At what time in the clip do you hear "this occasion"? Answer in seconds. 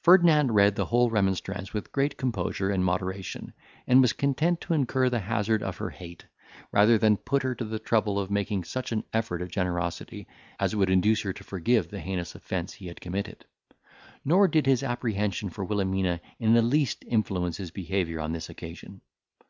18.32-19.02